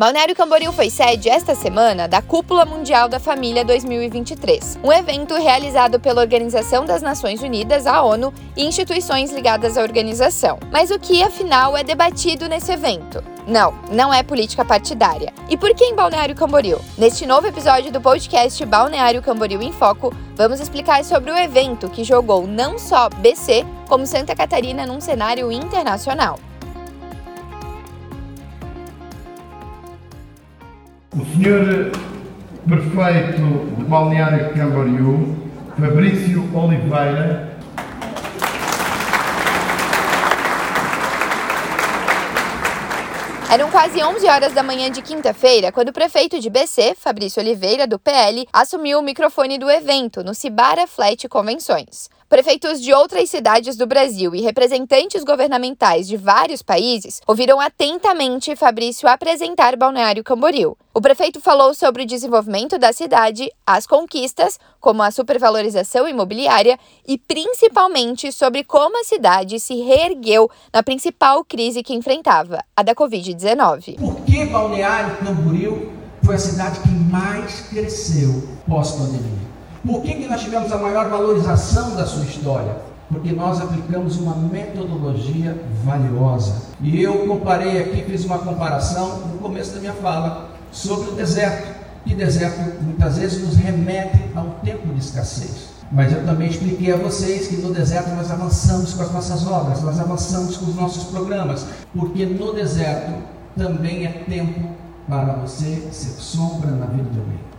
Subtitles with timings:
[0.00, 6.00] Balneário Camboriú foi sede esta semana da Cúpula Mundial da Família 2023, um evento realizado
[6.00, 10.58] pela Organização das Nações Unidas, a ONU, e instituições ligadas à organização.
[10.72, 13.22] Mas o que afinal é debatido nesse evento?
[13.46, 15.34] Não, não é política partidária.
[15.50, 16.80] E por que em Balneário Camboriú?
[16.96, 22.04] Neste novo episódio do podcast Balneário Camboriú em Foco, vamos explicar sobre o evento que
[22.04, 26.38] jogou não só BC, como Santa Catarina num cenário internacional.
[31.12, 31.90] O senhor
[32.68, 35.36] prefeito de Balneário Camboriú,
[35.76, 37.50] Fabrício Oliveira,
[43.52, 47.84] Eram quase 11 horas da manhã de quinta-feira quando o prefeito de BC, Fabrício Oliveira,
[47.84, 52.08] do PL, assumiu o microfone do evento no Cibara Flat Convenções.
[52.30, 59.08] Prefeitos de outras cidades do Brasil e representantes governamentais de vários países ouviram atentamente Fabrício
[59.08, 60.76] apresentar Balneário Camboriú.
[60.94, 67.18] O prefeito falou sobre o desenvolvimento da cidade, as conquistas, como a supervalorização imobiliária, e
[67.18, 73.96] principalmente sobre como a cidade se reergueu na principal crise que enfrentava, a da Covid-19.
[73.98, 75.92] Por que Balneário Camboriú
[76.24, 79.49] foi a cidade que mais cresceu pós-pandemia?
[79.86, 82.76] Por que, que nós tivemos a maior valorização da sua história?
[83.08, 86.54] Porque nós aplicamos uma metodologia valiosa.
[86.80, 91.80] E eu comparei aqui, fiz uma comparação no começo da minha fala sobre o deserto.
[92.04, 95.70] E deserto muitas vezes nos remete a um tempo de escassez.
[95.90, 99.82] Mas eu também expliquei a vocês que no deserto nós avançamos com as nossas obras,
[99.82, 103.12] nós avançamos com os nossos programas, porque no deserto
[103.56, 104.70] também é tempo
[105.08, 107.49] para você ser sombra na vida de alguém.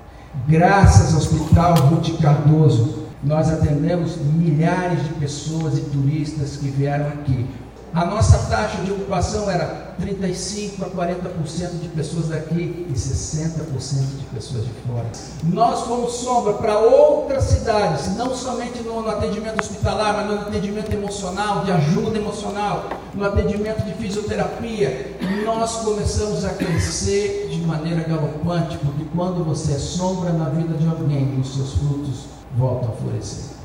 [0.47, 7.45] Graças ao Hospital Ruth Cardoso, nós atendemos milhares de pessoas e turistas que vieram aqui.
[7.93, 14.25] A nossa taxa de ocupação era 35 a 40% de pessoas daqui e 60% de
[14.25, 15.05] pessoas de fora.
[15.43, 21.63] Nós fomos sombra para outras cidades, não somente no, atendimento hospitalar, mas no atendimento emocional,
[21.63, 25.17] de ajuda emocional, no atendimento de fisioterapia.
[25.45, 30.87] Nós começamos a crescer de maneira galopante, porque quando você é sombra na vida de
[30.87, 32.25] alguém, os seus frutos
[32.57, 33.60] voltam a florescer.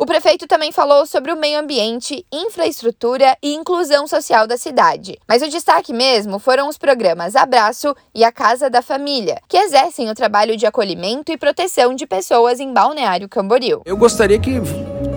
[0.00, 5.18] O prefeito também falou sobre o meio ambiente, infraestrutura e inclusão social da cidade.
[5.28, 10.08] Mas o destaque mesmo foram os programas Abraço e a Casa da Família, que exercem
[10.08, 13.82] o trabalho de acolhimento e proteção de pessoas em Balneário Camboriú.
[13.84, 14.52] Eu gostaria que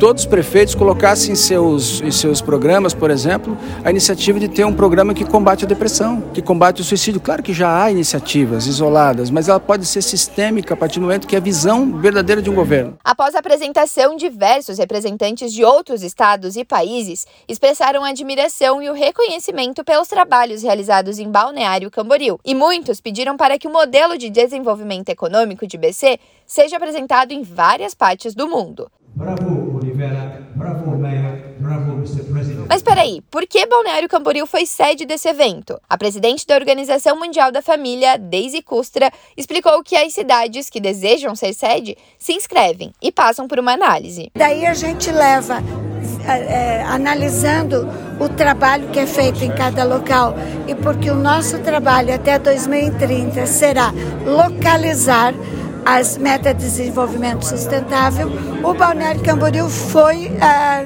[0.03, 4.65] todos os prefeitos colocassem em seus, em seus programas, por exemplo, a iniciativa de ter
[4.65, 7.21] um programa que combate a depressão, que combate o suicídio.
[7.21, 11.25] Claro que já há iniciativas isoladas, mas ela pode ser sistêmica a partir do momento
[11.25, 12.97] que é a visão verdadeira de um governo.
[13.01, 19.85] Após a apresentação, diversos representantes de outros estados e países expressaram admiração e o reconhecimento
[19.85, 22.41] pelos trabalhos realizados em Balneário Camboriú.
[22.43, 27.41] E muitos pediram para que o modelo de desenvolvimento econômico de BC seja apresentado em
[27.41, 28.91] várias partes do mundo.
[29.15, 29.62] Bravo.
[30.63, 31.39] Bravo, Mayor.
[31.59, 32.23] Bravo, Mr.
[32.23, 32.65] President.
[32.69, 35.77] Mas peraí, por que Balneário Camboriú foi sede desse evento?
[35.89, 41.35] A presidente da Organização Mundial da Família, Daisy Custra, explicou que as cidades que desejam
[41.35, 44.31] ser sede se inscrevem e passam por uma análise.
[44.33, 45.61] Daí a gente leva
[46.25, 47.85] é, analisando
[48.17, 50.33] o trabalho que é feito em cada local
[50.65, 53.91] e porque o nosso trabalho até 2030 será
[54.25, 55.33] localizar
[55.85, 58.29] as metas de desenvolvimento sustentável,
[58.63, 60.83] o Balneário Camboriú foi ah,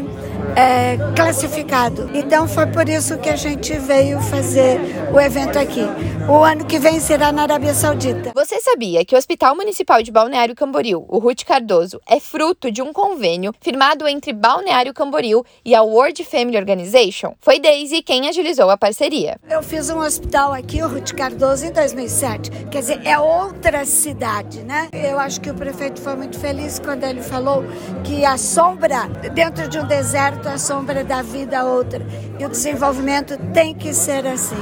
[0.57, 2.09] é, classificado.
[2.16, 4.79] Então foi por isso que a gente veio fazer
[5.13, 5.85] o evento aqui.
[6.28, 8.31] O ano que vem será na Arábia Saudita.
[8.34, 12.81] Você sabia que o Hospital Municipal de Balneário Camboriú, o Ruth Cardoso, é fruto de
[12.81, 17.35] um convênio firmado entre Balneário Camboriú e a World Family Organization?
[17.40, 19.38] Foi Daisy quem agilizou a parceria.
[19.47, 22.50] Eu fiz um hospital aqui, o Ruth Cardoso, em 2007.
[22.72, 24.90] Quer dizer, é outra cidade, né?
[24.91, 27.63] Eu acho que o prefeito foi muito feliz quando ele falou
[28.03, 32.06] que a sombra dentro de um deserto a sombra da vida a outra.
[32.40, 34.56] E o desenvolvimento tem que ser assim.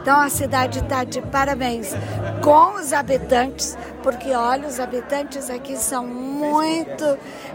[0.00, 1.92] Então a cidade está de parabéns
[2.42, 7.04] com os habitantes, porque olha, os habitantes aqui são muito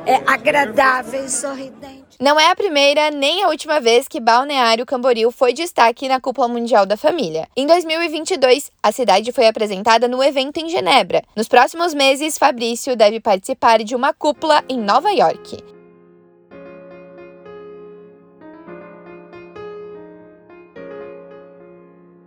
[0.06, 2.04] é, agradáveis, sorridentes.
[2.20, 6.48] Não é a primeira nem a última vez que Balneário Camboriú foi destaque na Cúpula
[6.48, 7.48] Mundial da Família.
[7.58, 11.24] Em 2022, a cidade foi apresentada no evento em Genebra.
[11.36, 15.73] Nos próximos meses, Fabrício deve participar de uma cúpula em Nova York.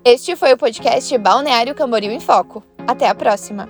[0.08, 2.62] Este foi o podcast Balneário Camboriú em Foco.
[2.87, 3.69] Até a próxima!